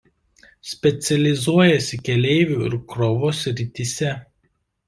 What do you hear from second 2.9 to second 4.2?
krovos srityse.